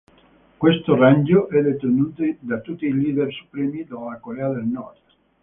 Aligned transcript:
Questo 0.57 0.95
rango 0.95 1.47
è 1.47 1.61
detenuto 1.61 2.23
da 2.39 2.59
tutti 2.61 2.85
i 2.87 2.91
leader 2.91 3.31
supremi 3.31 3.85
della 3.85 4.17
Corea 4.19 4.49
del 4.51 4.65
Nord. 4.65 4.99